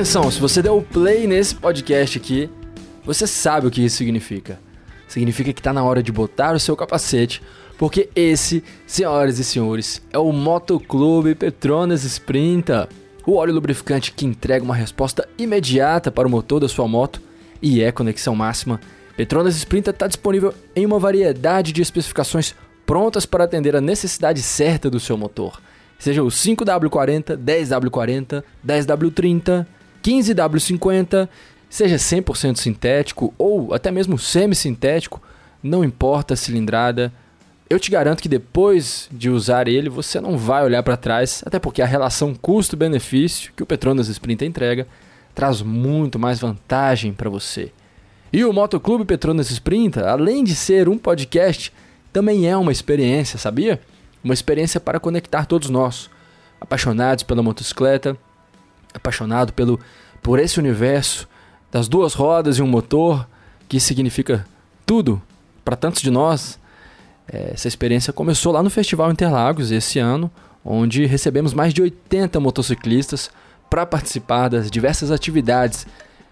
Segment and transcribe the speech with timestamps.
[0.00, 2.48] Atenção, se você deu o play nesse podcast aqui,
[3.04, 4.58] você sabe o que isso significa.
[5.06, 7.42] Significa que está na hora de botar o seu capacete,
[7.76, 12.88] porque esse, senhoras e senhores, é o Motoclube Petronas Sprinta,
[13.26, 17.20] o óleo lubrificante que entrega uma resposta imediata para o motor da sua moto
[17.60, 18.80] e é conexão máxima.
[19.18, 22.54] Petronas Sprinta está disponível em uma variedade de especificações
[22.86, 25.60] prontas para atender a necessidade certa do seu motor.
[25.98, 29.66] Seja o 5W40, 10W40, 10W30,
[30.02, 31.28] 15W50,
[31.68, 35.22] seja 100% sintético ou até mesmo semi-sintético,
[35.62, 37.12] não importa a cilindrada,
[37.70, 41.56] eu te garanto que depois de usar ele, você não vai olhar para trás, até
[41.58, 44.88] porque a relação custo-benefício que o Petronas Sprint entrega
[45.32, 47.72] traz muito mais vantagem para você.
[48.32, 51.72] E o Motoclube Petronas Sprint, além de ser um podcast,
[52.12, 53.80] também é uma experiência, sabia?
[54.22, 56.10] Uma experiência para conectar todos nós,
[56.60, 58.16] apaixonados pela motocicleta,
[58.94, 59.78] apaixonado pelo
[60.22, 61.28] por esse universo
[61.70, 63.26] das duas rodas e um motor,
[63.68, 64.46] que significa
[64.84, 65.22] tudo
[65.64, 66.58] para tantos de nós.
[67.32, 70.30] É, essa experiência começou lá no Festival Interlagos esse ano,
[70.64, 73.30] onde recebemos mais de 80 motociclistas
[73.68, 75.86] para participar das diversas atividades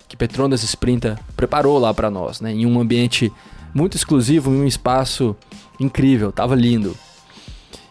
[0.09, 2.53] que Petronas Sprinta preparou lá para nós, né?
[2.53, 3.33] em um ambiente
[3.73, 5.37] muito exclusivo, em um espaço
[5.79, 6.97] incrível, tava lindo.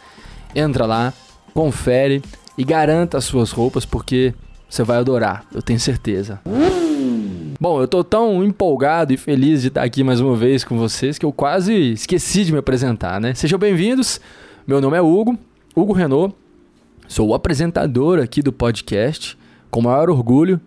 [0.55, 1.13] Entra lá,
[1.53, 2.21] confere
[2.57, 4.33] e garanta as suas roupas porque
[4.69, 6.39] você vai adorar, eu tenho certeza.
[7.59, 11.17] Bom, eu tô tão empolgado e feliz de estar aqui mais uma vez com vocês
[11.17, 13.33] que eu quase esqueci de me apresentar, né?
[13.33, 14.21] Sejam bem-vindos.
[14.67, 15.37] Meu nome é Hugo,
[15.75, 16.35] Hugo Renault.
[17.07, 19.37] Sou o apresentador aqui do podcast,
[19.71, 20.59] com maior orgulho.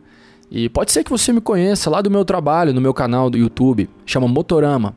[0.51, 3.39] E pode ser que você me conheça lá do meu trabalho, no meu canal do
[3.39, 4.97] YouTube, chama Motorama.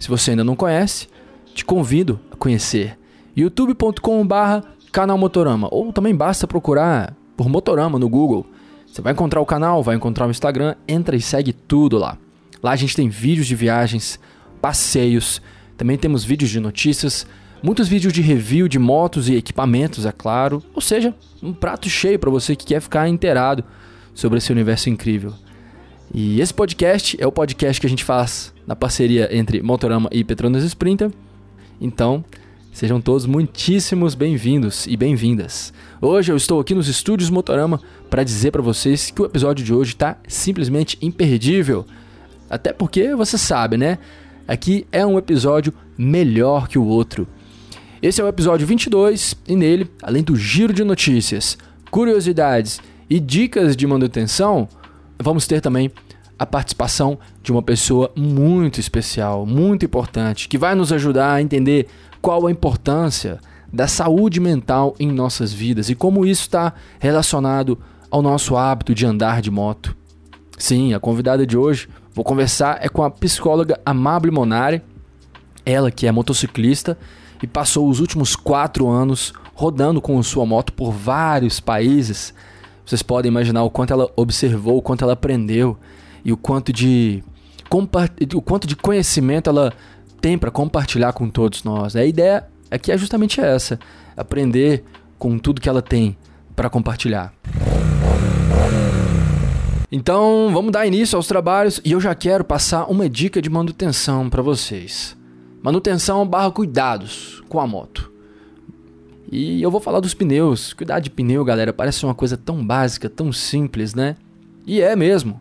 [0.00, 1.08] Se você ainda não conhece,
[1.54, 2.98] te convido a conhecer.
[3.36, 5.68] youtube.com/barra canal Motorama.
[5.70, 8.46] Ou também basta procurar por Motorama no Google.
[8.86, 12.16] Você vai encontrar o canal, vai encontrar o Instagram, entra e segue tudo lá.
[12.62, 14.18] Lá a gente tem vídeos de viagens,
[14.62, 15.42] passeios,
[15.76, 17.26] também temos vídeos de notícias,
[17.62, 20.62] muitos vídeos de review de motos e equipamentos, é claro.
[20.72, 23.64] Ou seja, um prato cheio para você que quer ficar inteirado
[24.14, 25.34] sobre esse universo incrível.
[26.12, 30.22] E esse podcast é o podcast que a gente faz na parceria entre Motorama e
[30.22, 31.10] Petronas Sprinter.
[31.80, 32.24] Então,
[32.74, 35.72] Sejam todos muitíssimos bem-vindos e bem-vindas.
[36.02, 37.80] Hoje eu estou aqui nos estúdios Motorama
[38.10, 41.86] para dizer para vocês que o episódio de hoje está simplesmente imperdível.
[42.50, 43.96] Até porque você sabe, né?
[44.48, 47.28] Aqui é um episódio melhor que o outro.
[48.02, 51.56] Esse é o episódio 22 e nele, além do giro de notícias,
[51.92, 54.68] curiosidades e dicas de manutenção,
[55.18, 55.90] vamos ter também
[56.38, 61.86] a participação de uma pessoa muito especial, muito importante, que vai nos ajudar a entender
[62.20, 63.38] qual a importância
[63.72, 67.78] da saúde mental em nossas vidas e como isso está relacionado
[68.10, 69.96] ao nosso hábito de andar de moto.
[70.56, 74.80] Sim, a convidada de hoje, vou conversar é com a psicóloga Amable Monari,
[75.66, 76.96] ela que é motociclista
[77.42, 82.32] e passou os últimos quatro anos rodando com sua moto por vários países.
[82.84, 85.76] Vocês podem imaginar o quanto ela observou, o quanto ela aprendeu
[86.24, 87.22] e o quanto de,
[88.34, 89.72] o quanto de conhecimento ela
[90.20, 91.96] tem para compartilhar com todos nós.
[91.96, 93.78] A ideia aqui é justamente essa:
[94.16, 94.84] aprender
[95.18, 96.16] com tudo que ela tem
[96.54, 97.32] para compartilhar.
[99.90, 104.28] Então, vamos dar início aos trabalhos e eu já quero passar uma dica de manutenção
[104.28, 105.16] para vocês.
[105.62, 108.13] Manutenção barra cuidados com a moto.
[109.36, 110.72] E eu vou falar dos pneus.
[110.72, 114.14] Cuidar de pneu, galera, parece uma coisa tão básica, tão simples, né?
[114.64, 115.40] E é mesmo.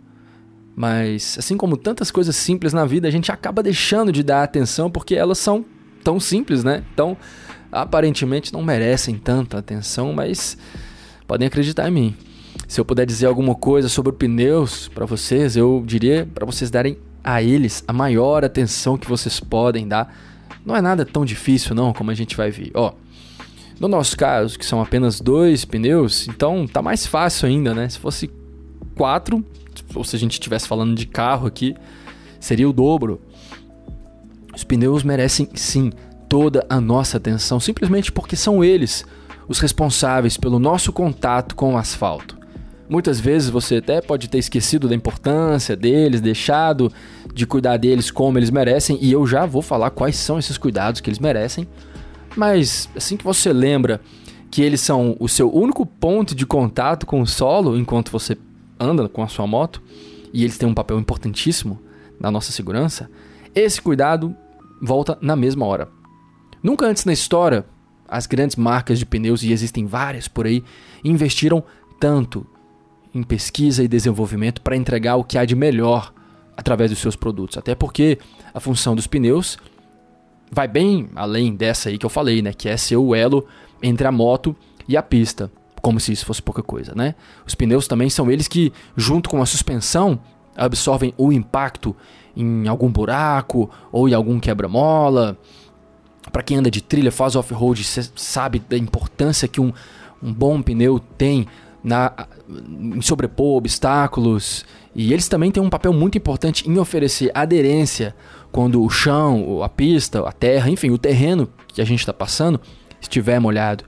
[0.75, 4.89] Mas, assim como tantas coisas simples na vida, a gente acaba deixando de dar atenção
[4.89, 5.63] porque elas são
[6.03, 6.83] tão simples, né?
[6.91, 7.15] Então,
[7.71, 10.57] aparentemente não merecem tanta atenção, mas
[11.27, 12.15] podem acreditar em mim.
[12.67, 16.97] Se eu puder dizer alguma coisa sobre pneus para vocês, eu diria para vocês darem
[17.23, 20.11] a eles a maior atenção que vocês podem dar.
[20.65, 22.71] Não é nada tão difícil não, como a gente vai ver.
[22.73, 22.93] Ó,
[23.79, 27.89] no nosso caso, que são apenas dois pneus, então tá mais fácil ainda, né?
[27.89, 28.29] Se fosse
[28.95, 29.43] quatro,
[29.95, 31.75] ou se a gente estivesse falando de carro aqui,
[32.39, 33.21] seria o dobro.
[34.55, 35.91] Os pneus merecem sim
[36.29, 39.05] toda a nossa atenção, simplesmente porque são eles
[39.47, 42.37] os responsáveis pelo nosso contato com o asfalto.
[42.87, 46.91] Muitas vezes você até pode ter esquecido da importância deles, deixado
[47.33, 51.01] de cuidar deles como eles merecem, e eu já vou falar quais são esses cuidados
[51.01, 51.67] que eles merecem.
[52.35, 54.01] Mas assim que você lembra
[54.49, 58.37] que eles são o seu único ponto de contato com o solo enquanto você
[58.79, 59.81] anda com a sua moto,
[60.31, 61.79] e eles têm um papel importantíssimo
[62.19, 63.09] na nossa segurança,
[63.55, 64.35] esse cuidado
[64.81, 65.87] volta na mesma hora.
[66.61, 67.65] Nunca antes na história,
[68.07, 70.63] as grandes marcas de pneus, e existem várias por aí,
[71.03, 71.63] investiram
[71.99, 72.45] tanto
[73.13, 76.13] em pesquisa e desenvolvimento para entregar o que há de melhor
[76.57, 77.57] através dos seus produtos.
[77.57, 78.17] Até porque
[78.53, 79.57] a função dos pneus
[80.53, 82.53] vai bem além dessa aí que eu falei, né?
[82.53, 83.45] Que é ser o elo
[83.81, 84.55] entre a moto
[84.87, 85.51] e a pista.
[85.81, 87.15] Como se isso fosse pouca coisa, né?
[87.45, 90.19] Os pneus também são eles que, junto com a suspensão,
[90.55, 91.95] absorvem o impacto
[92.35, 95.37] em algum buraco ou em algum quebra-mola.
[96.31, 99.73] Para quem anda de trilha, faz off-road, sabe da importância que um,
[100.21, 101.47] um bom pneu tem
[101.83, 104.65] na, em sobrepor obstáculos.
[104.95, 108.15] E eles também têm um papel muito importante em oferecer aderência
[108.53, 112.61] quando o chão, a pista, a terra, enfim, o terreno que a gente está passando
[113.01, 113.83] estiver molhado.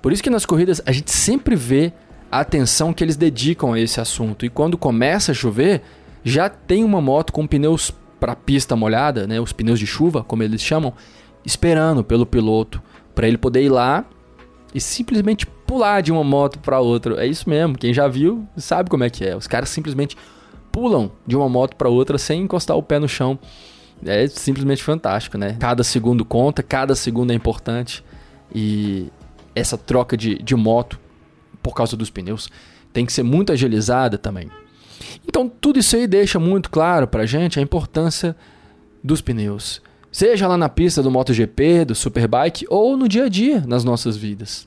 [0.00, 1.92] Por isso que nas corridas a gente sempre vê
[2.30, 4.46] a atenção que eles dedicam a esse assunto.
[4.46, 5.82] E quando começa a chover,
[6.22, 10.44] já tem uma moto com pneus para pista molhada, né, os pneus de chuva, como
[10.44, 10.92] eles chamam,
[11.44, 12.80] esperando pelo piloto
[13.16, 14.04] para ele poder ir lá
[14.72, 17.20] e simplesmente pular de uma moto para outra.
[17.20, 19.36] É isso mesmo, quem já viu sabe como é que é.
[19.36, 20.16] Os caras simplesmente
[20.70, 23.36] pulam de uma moto para outra sem encostar o pé no chão.
[24.04, 25.56] É simplesmente fantástico, né?
[25.58, 28.04] Cada segundo conta, cada segundo é importante.
[28.54, 29.08] E
[29.54, 30.98] essa troca de, de moto,
[31.62, 32.48] por causa dos pneus,
[32.92, 34.50] tem que ser muito agilizada também.
[35.26, 38.36] Então, tudo isso aí deixa muito claro pra gente a importância
[39.02, 39.82] dos pneus.
[40.10, 44.16] Seja lá na pista do MotoGP, do Superbike ou no dia a dia nas nossas
[44.16, 44.66] vidas.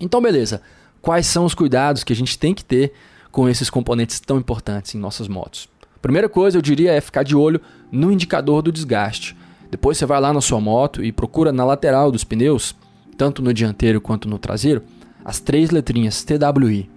[0.00, 0.62] Então, beleza.
[1.02, 2.92] Quais são os cuidados que a gente tem que ter
[3.30, 5.68] com esses componentes tão importantes em nossas motos?
[6.04, 7.58] Primeira coisa, eu diria, é ficar de olho
[7.90, 9.34] no indicador do desgaste.
[9.70, 12.76] Depois você vai lá na sua moto e procura na lateral dos pneus,
[13.16, 14.82] tanto no dianteiro quanto no traseiro,
[15.24, 16.90] as três letrinhas TWI.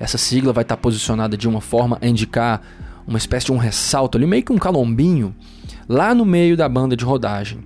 [0.00, 2.60] Essa sigla vai estar posicionada de uma forma a indicar
[3.06, 5.32] uma espécie de um ressalto ali, meio que um calombinho,
[5.88, 7.60] lá no meio da banda de rodagem.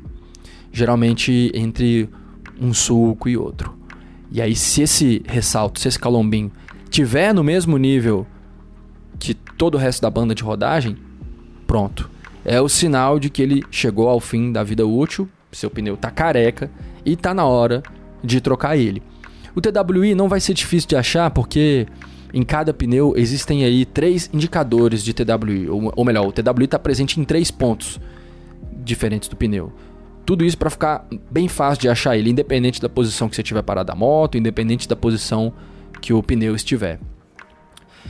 [0.70, 2.10] Geralmente entre
[2.60, 3.74] um sulco e outro.
[4.30, 6.52] E aí, se esse ressalto, se esse calombinho
[6.90, 8.26] tiver no mesmo nível
[9.18, 10.96] que todo o resto da banda de rodagem,
[11.66, 12.10] pronto.
[12.44, 16.10] É o sinal de que ele chegou ao fim da vida útil, seu pneu está
[16.10, 16.70] careca
[17.04, 17.82] e está na hora
[18.22, 19.02] de trocar ele.
[19.54, 21.86] O TWI não vai ser difícil de achar porque
[22.32, 27.20] em cada pneu existem aí três indicadores de TWI, ou, melhor, o TWI está presente
[27.20, 28.00] em três pontos
[28.72, 29.72] diferentes do pneu.
[30.26, 33.62] Tudo isso para ficar bem fácil de achar ele, independente da posição que você tiver
[33.62, 35.52] parado da moto, independente da posição
[36.00, 36.98] que o pneu estiver.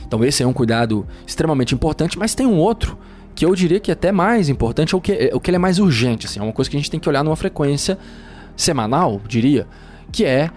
[0.05, 2.97] Então esse é um cuidado extremamente importante, mas tem um outro
[3.35, 5.59] que eu diria que é até mais importante, ou que, é, o que ele é
[5.59, 7.97] mais urgente, assim, é uma coisa que a gente tem que olhar numa frequência
[8.55, 9.67] semanal, diria,
[10.11, 10.49] que é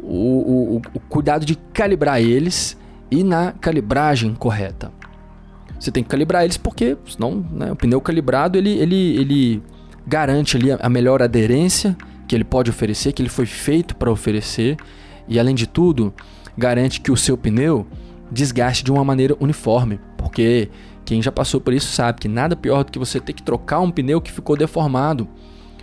[0.00, 2.76] o, o, o cuidado de calibrar eles
[3.10, 4.90] e na calibragem correta.
[5.78, 9.62] Você tem que calibrar eles porque, senão, né, o pneu calibrado ele, ele, ele
[10.06, 14.76] garante ali a melhor aderência que ele pode oferecer, que ele foi feito para oferecer,
[15.28, 16.12] e além de tudo,
[16.56, 17.86] garante que o seu pneu
[18.30, 20.68] desgaste de uma maneira uniforme, porque
[21.04, 23.80] quem já passou por isso sabe que nada pior do que você ter que trocar
[23.80, 25.28] um pneu que ficou deformado.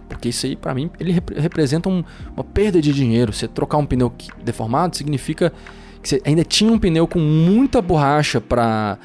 [0.09, 2.03] Porque isso aí, para mim, ele rep representa um,
[2.35, 3.31] uma perda de dinheiro.
[3.31, 4.11] Você trocar um pneu
[4.43, 5.53] deformado significa
[6.01, 8.97] que você ainda tinha um pneu com muita borracha para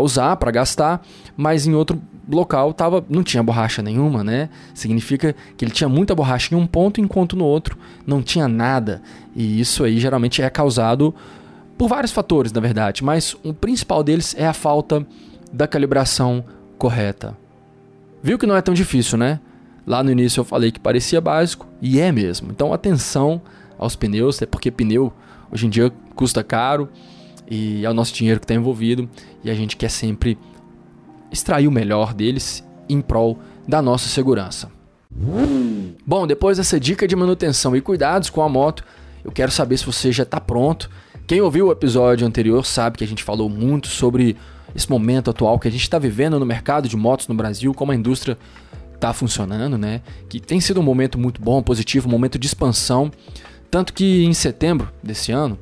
[0.00, 1.00] usar, para gastar,
[1.36, 1.98] mas em outro
[2.28, 4.50] local tava, não tinha borracha nenhuma, né?
[4.74, 9.00] Significa que ele tinha muita borracha em um ponto, enquanto no outro não tinha nada.
[9.34, 11.14] E isso aí geralmente é causado
[11.78, 15.06] por vários fatores, na verdade, mas o principal deles é a falta
[15.52, 16.44] da calibração
[16.76, 17.36] correta.
[18.22, 19.38] Viu que não é tão difícil, né?
[19.86, 22.50] Lá no início eu falei que parecia básico e é mesmo.
[22.50, 23.40] Então atenção
[23.78, 25.12] aos pneus, é porque pneu
[25.52, 26.88] hoje em dia custa caro
[27.48, 29.08] e é o nosso dinheiro que está envolvido
[29.42, 30.36] e a gente quer sempre
[31.30, 34.70] extrair o melhor deles em prol da nossa segurança.
[36.04, 38.84] Bom, depois dessa dica de manutenção e cuidados com a moto,
[39.24, 40.90] eu quero saber se você já está pronto.
[41.28, 44.34] Quem ouviu o episódio anterior sabe que a gente falou muito sobre
[44.74, 47.92] esse momento atual que a gente está vivendo no mercado de motos no Brasil, como
[47.92, 48.38] a indústria
[48.94, 50.00] está funcionando, né?
[50.26, 53.10] Que tem sido um momento muito bom, positivo, um momento de expansão.
[53.70, 55.58] Tanto que em setembro desse ano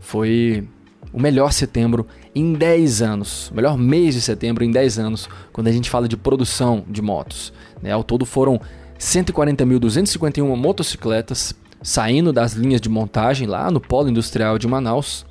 [0.00, 0.66] foi
[1.12, 5.68] o melhor setembro em 10 anos, o melhor mês de setembro em 10 anos, quando
[5.68, 7.52] a gente fala de produção de motos.
[7.80, 7.92] Né?
[7.92, 8.60] Ao todo foram
[8.98, 15.26] 140.251 motocicletas saindo das linhas de montagem lá no Polo Industrial de Manaus,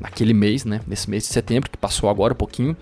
[0.00, 0.80] naquele mês, né?
[0.86, 2.76] Nesse mês de setembro, que passou agora um pouquinho.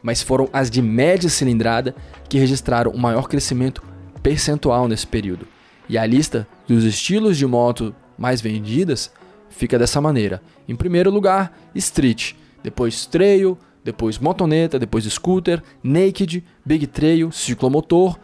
[0.00, 1.92] mas foram as de média cilindrada
[2.28, 3.82] que registraram o maior crescimento
[4.22, 5.48] percentual nesse período.
[5.88, 9.10] E a lista dos estilos de moto mais vendidas
[9.50, 16.86] fica dessa maneira: em primeiro lugar, Street, depois Trail, depois Motoneta, depois Scooter, Naked, Big
[16.86, 18.16] Trail, Ciclomotor,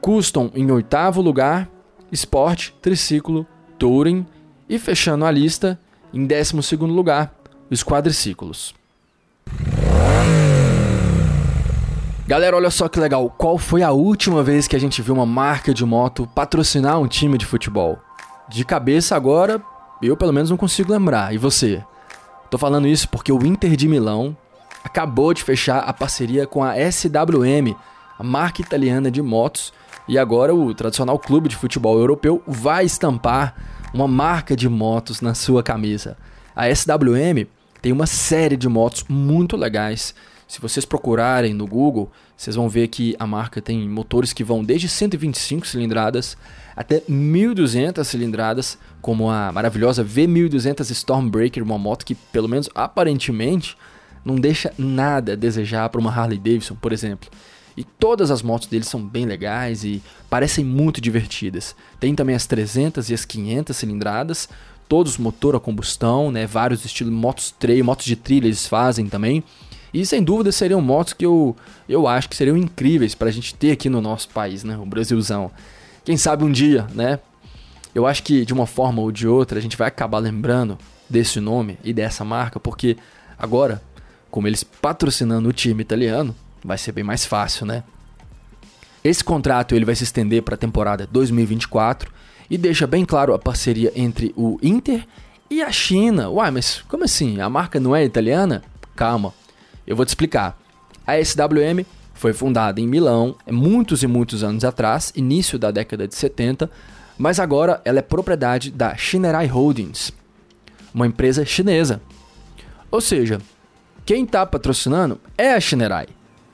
[0.00, 1.70] Custom em oitavo lugar,
[2.10, 3.46] Sport, Triciclo,
[3.78, 4.26] Touring
[4.68, 5.78] e fechando a lista,
[6.12, 7.32] em décimo segundo lugar,
[7.70, 8.74] os quadriciclos.
[12.26, 13.28] Galera, olha só que legal.
[13.36, 17.08] Qual foi a última vez que a gente viu uma marca de moto patrocinar um
[17.08, 17.98] time de futebol?
[18.48, 19.60] De cabeça agora,
[20.00, 21.34] eu pelo menos não consigo lembrar.
[21.34, 21.82] E você?
[22.48, 24.36] Tô falando isso porque o Inter de Milão
[24.84, 27.74] acabou de fechar a parceria com a SWM,
[28.18, 29.72] a marca italiana de motos,
[30.06, 33.54] e agora o tradicional clube de futebol europeu vai estampar
[33.92, 36.16] uma marca de motos na sua camisa.
[36.54, 37.46] A SWM
[37.80, 40.14] tem uma série de motos muito legais
[40.50, 44.64] se vocês procurarem no Google, vocês vão ver que a marca tem motores que vão
[44.64, 46.36] desde 125 cilindradas
[46.74, 53.76] até 1200 cilindradas, como a maravilhosa V1200 Stormbreaker, uma moto que, pelo menos aparentemente,
[54.24, 57.30] não deixa nada a desejar para uma Harley Davidson, por exemplo.
[57.76, 61.74] E todas as motos deles são bem legais e parecem muito divertidas.
[61.98, 64.48] Tem também as 300 e as 500 cilindradas,
[64.88, 66.46] todos motor a combustão, né?
[66.46, 69.44] Vários estilos motos trail, motos de trilha eles fazem também.
[69.92, 71.56] E sem dúvida seriam motos que eu,
[71.88, 74.76] eu acho que seriam incríveis para a gente ter aqui no nosso país, né?
[74.76, 75.50] O Brasilzão.
[76.04, 77.18] Quem sabe um dia, né?
[77.94, 81.40] Eu acho que de uma forma ou de outra a gente vai acabar lembrando desse
[81.40, 82.96] nome e dessa marca, porque
[83.36, 83.82] agora,
[84.30, 86.34] como eles patrocinando o time italiano,
[86.64, 87.82] vai ser bem mais fácil, né?
[89.02, 92.12] Esse contrato ele vai se estender para a temporada 2024
[92.50, 95.06] e deixa bem claro a parceria entre o Inter
[95.48, 96.28] e a China.
[96.28, 97.40] Uai, mas como assim?
[97.40, 98.62] A marca não é italiana?
[98.94, 99.32] Calma,
[99.86, 100.58] eu vou te explicar.
[101.06, 106.14] A SWM foi fundada em Milão muitos e muitos anos atrás, início da década de
[106.14, 106.70] 70,
[107.16, 110.12] mas agora ela é propriedade da Shinerai Holdings,
[110.92, 112.00] uma empresa chinesa.
[112.90, 113.40] Ou seja,
[114.04, 116.08] quem está patrocinando é a Shinerai,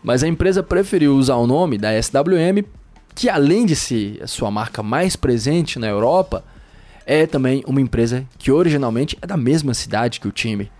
[0.07, 2.63] mas a empresa preferiu usar o nome da SWM,
[3.13, 6.45] que além de ser a sua marca mais presente na Europa,
[7.05, 10.71] é também uma empresa que originalmente é da mesma cidade que o time.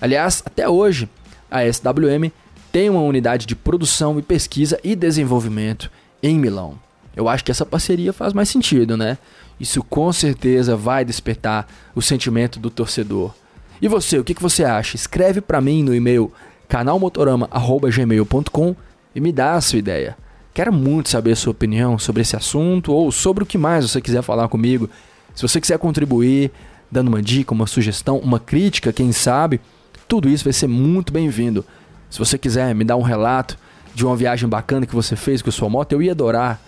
[0.00, 1.10] Aliás, até hoje,
[1.50, 2.30] a SWM
[2.72, 5.90] tem uma unidade de produção e pesquisa e desenvolvimento
[6.22, 6.78] em Milão.
[7.14, 9.18] Eu acho que essa parceria faz mais sentido, né?
[9.60, 13.34] Isso com certeza vai despertar o sentimento do torcedor.
[13.82, 14.96] E você, o que, você acha?
[14.96, 16.32] Escreve para mim no e-mail
[16.70, 18.74] canalmotorama@gmail.com
[19.14, 20.16] e me dá a sua ideia.
[20.54, 24.00] Quero muito saber a sua opinião sobre esse assunto ou sobre o que mais você
[24.00, 24.88] quiser falar comigo.
[25.34, 26.52] Se você quiser contribuir,
[26.90, 29.60] dando uma dica, uma sugestão, uma crítica, quem sabe,
[30.08, 31.64] tudo isso vai ser muito bem-vindo.
[32.08, 33.58] Se você quiser me dar um relato
[33.92, 36.60] de uma viagem bacana que você fez com sua moto, eu ia adorar.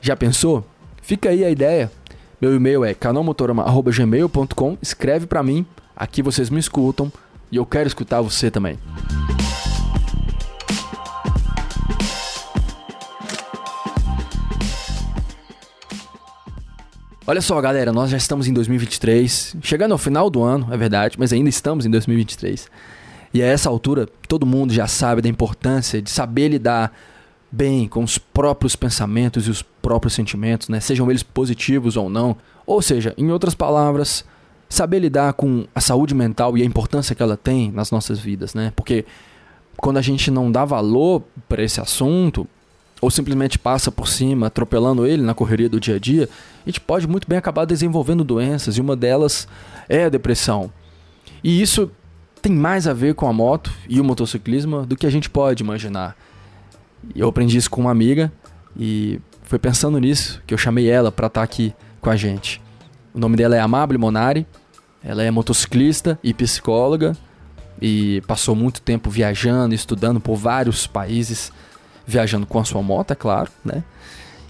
[0.00, 0.64] Já pensou?
[1.02, 1.90] Fica aí a ideia.
[2.40, 4.78] Meu e-mail é canalmotorama.gmail.com.
[4.80, 7.10] Escreve para mim, aqui vocês me escutam
[7.50, 8.78] e eu quero escutar você também.
[17.26, 21.18] Olha só, galera, nós já estamos em 2023, chegando ao final do ano, é verdade,
[21.18, 22.70] mas ainda estamos em 2023.
[23.34, 26.90] E a essa altura, todo mundo já sabe da importância de saber lidar
[27.52, 30.80] bem com os próprios pensamentos e os próprios sentimentos, né?
[30.80, 32.34] sejam eles positivos ou não.
[32.66, 34.24] Ou seja, em outras palavras,
[34.68, 38.54] saber lidar com a saúde mental e a importância que ela tem nas nossas vidas,
[38.54, 38.72] né?
[38.76, 39.04] Porque
[39.76, 42.46] quando a gente não dá valor para esse assunto,
[43.00, 46.28] ou simplesmente passa por cima, atropelando ele na correria do dia a dia,
[46.66, 49.46] a gente pode muito bem acabar desenvolvendo doenças e uma delas
[49.88, 50.70] é a depressão.
[51.42, 51.90] E isso
[52.42, 55.62] tem mais a ver com a moto e o motociclismo do que a gente pode
[55.62, 56.16] imaginar.
[57.14, 58.32] Eu aprendi isso com uma amiga
[58.76, 62.60] e foi pensando nisso que eu chamei ela para estar tá aqui com a gente.
[63.18, 64.46] O nome dela é Amable Monari,
[65.02, 67.16] ela é motociclista e psicóloga
[67.82, 71.50] e passou muito tempo viajando, estudando por vários países
[72.06, 73.82] viajando com a sua moto, é claro, né?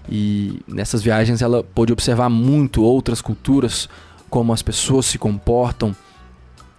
[0.07, 3.89] E nessas viagens ela pôde observar muito outras culturas,
[4.29, 5.95] como as pessoas se comportam.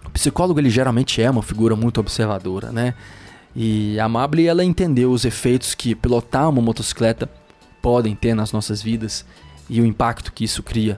[0.05, 2.93] O psicólogo ele geralmente é uma figura muito observadora, né?
[3.53, 7.29] E a Amable ela entendeu os efeitos que pilotar uma motocicleta
[7.81, 9.25] podem ter nas nossas vidas
[9.69, 10.97] e o impacto que isso cria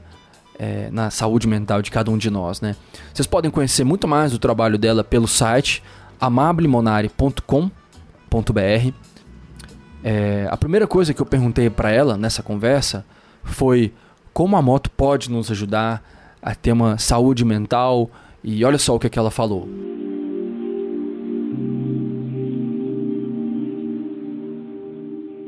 [0.57, 2.75] é, na saúde mental de cada um de nós, né?
[3.13, 5.83] Vocês podem conhecer muito mais do trabalho dela pelo site
[6.19, 8.93] amablemonari.com.br
[10.03, 13.05] é, a primeira coisa que eu perguntei para ela nessa conversa
[13.41, 13.93] foi
[14.33, 16.03] como a moto pode nos ajudar
[16.41, 18.11] a ter uma saúde mental
[18.43, 19.69] e olha só o que, que ela falou.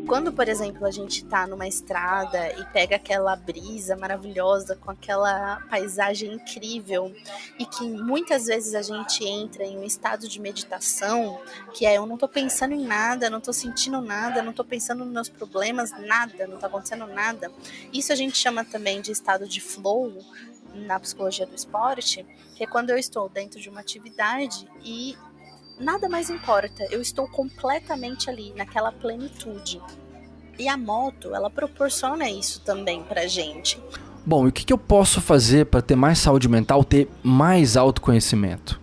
[0.07, 5.61] Quando, por exemplo, a gente está numa estrada e pega aquela brisa maravilhosa com aquela
[5.69, 7.13] paisagem incrível
[7.57, 11.41] e que muitas vezes a gente entra em um estado de meditação,
[11.73, 15.03] que é eu não estou pensando em nada, não estou sentindo nada, não estou pensando
[15.03, 17.51] nos meus problemas, nada, não está acontecendo nada.
[17.91, 20.13] Isso a gente chama também de estado de flow
[20.73, 25.17] na psicologia do esporte, que é quando eu estou dentro de uma atividade e
[25.79, 29.81] nada mais importa, eu estou completamente ali, naquela plenitude.
[30.57, 33.81] E a moto, ela proporciona isso também pra gente.
[34.25, 37.77] Bom, e o que, que eu posso fazer para ter mais saúde mental, ter mais
[37.77, 38.81] autoconhecimento?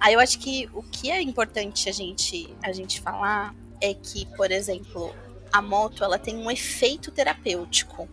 [0.00, 4.26] Aí eu acho que o que é importante a gente, a gente falar é que,
[4.36, 5.14] por exemplo,
[5.52, 8.08] a moto ela tem um efeito terapêutico,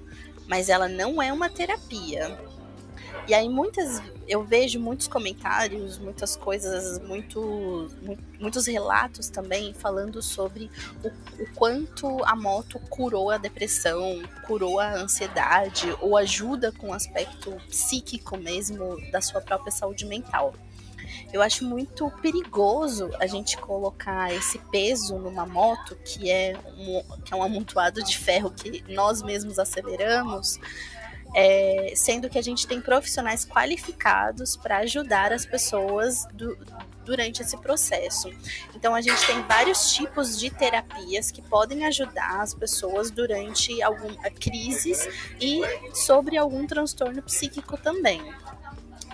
[0.48, 2.38] mas ela não é uma terapia.
[3.26, 7.90] E aí muitas eu vejo muitos comentários, muitas coisas, muito,
[8.40, 10.70] muitos relatos também falando sobre
[11.04, 11.08] o,
[11.42, 17.52] o quanto a moto curou a depressão, curou a ansiedade ou ajuda com o aspecto
[17.70, 20.54] psíquico mesmo da sua própria saúde mental.
[21.32, 27.34] Eu acho muito perigoso a gente colocar esse peso numa moto que é um, que
[27.34, 30.60] é um amontoado de ferro que nós mesmos aceleramos
[31.34, 36.58] é, sendo que a gente tem profissionais qualificados para ajudar as pessoas do,
[37.04, 38.30] durante esse processo.
[38.76, 44.30] Então a gente tem vários tipos de terapias que podem ajudar as pessoas durante alguma
[44.30, 45.08] crises
[45.40, 45.62] e
[45.94, 48.22] sobre algum transtorno psíquico também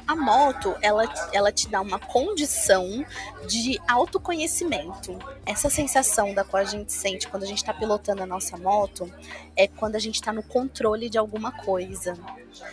[0.10, 3.06] a moto, ela, ela te dá uma condição
[3.48, 5.16] de autoconhecimento.
[5.46, 9.08] Essa sensação da qual a gente sente quando a gente está pilotando a nossa moto
[9.56, 12.18] é quando a gente está no controle de alguma coisa.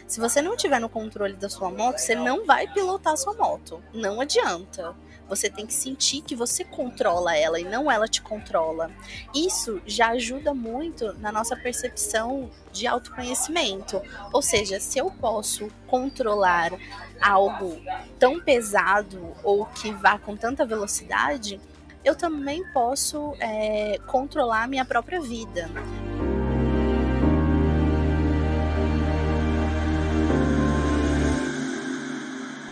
[0.07, 3.35] Se você não estiver no controle da sua moto, você não vai pilotar a sua
[3.35, 3.83] moto.
[3.93, 4.97] Não adianta.
[5.29, 8.91] Você tem que sentir que você controla ela e não ela te controla.
[9.35, 14.01] Isso já ajuda muito na nossa percepção de autoconhecimento.
[14.33, 16.73] Ou seja, se eu posso controlar
[17.21, 17.81] algo
[18.19, 21.61] tão pesado ou que vá com tanta velocidade,
[22.05, 25.69] eu também posso é, controlar a minha própria vida.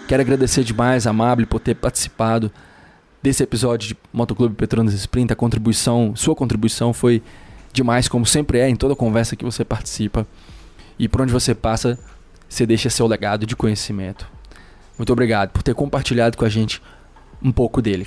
[0.07, 2.53] Quero agradecer demais a Amable por ter participado
[3.23, 5.33] desse episódio de Motoclube Petronas Sprint.
[5.33, 7.23] A contribuição, sua contribuição foi
[7.73, 10.27] demais, como sempre é em toda conversa que você participa.
[10.99, 11.99] E por onde você passa,
[12.49, 14.34] você deixa seu legado de conhecimento.
[14.99, 16.81] Muito obrigado por ter compartilhado com a gente
[17.43, 18.07] um pouco dele.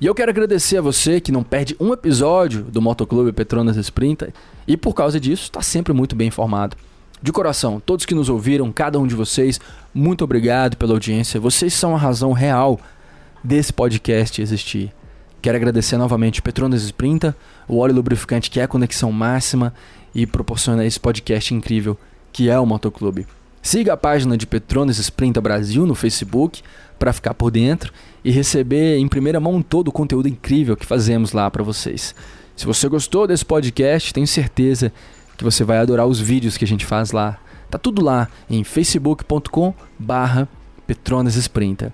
[0.00, 4.28] E eu quero agradecer a você que não perde um episódio do Motoclube Petronas Sprint
[4.66, 6.76] e por causa disso está sempre muito bem informado.
[7.22, 9.60] De coração, todos que nos ouviram, cada um de vocês,
[9.94, 11.40] muito obrigado pela audiência.
[11.40, 12.78] Vocês são a razão real
[13.42, 14.92] desse podcast existir.
[15.40, 17.36] Quero agradecer novamente Petronas Sprinta,
[17.68, 19.72] o óleo lubrificante que é a conexão máxima
[20.14, 21.96] e proporciona esse podcast incrível
[22.32, 23.26] que é o Motoclube.
[23.64, 26.62] Siga a página de Petronas Sprinta Brasil no Facebook
[26.98, 31.32] para ficar por dentro e receber em primeira mão todo o conteúdo incrível que fazemos
[31.32, 32.14] lá para vocês.
[32.54, 34.92] Se você gostou desse podcast, tenho certeza
[35.38, 37.38] que você vai adorar os vídeos que a gente faz lá.
[37.70, 40.46] Tá tudo lá em facebook.com/barra
[40.86, 41.90] Petronas Sprinta.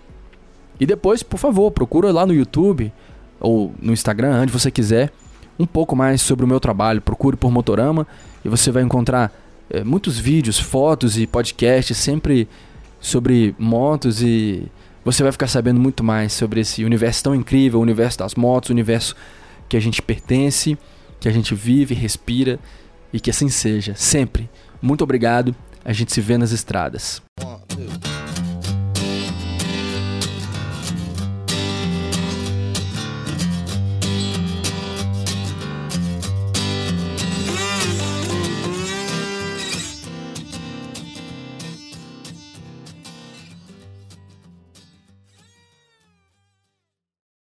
[0.81, 2.93] E depois, por favor, procura lá no YouTube
[3.39, 5.13] ou no Instagram, onde você quiser,
[5.57, 7.01] um pouco mais sobre o meu trabalho.
[7.01, 8.09] Procure por Motorama
[8.45, 9.33] e você vai encontrar
[9.71, 12.49] é, muitos vídeos, fotos e podcasts sempre
[13.01, 14.71] sobre motos e
[15.05, 18.71] você vai ficar sabendo muito mais sobre esse universo tão incrível, o universo das motos,
[18.71, 19.17] o universo
[19.69, 20.77] que a gente pertence,
[21.19, 22.59] que a gente vive, respira
[23.13, 24.51] e que assim seja, sempre.
[24.83, 25.55] Muito obrigado,
[25.85, 27.23] a gente se vê nas estradas.
[27.43, 28.30] One,